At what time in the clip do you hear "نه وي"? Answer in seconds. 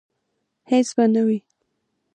1.13-1.39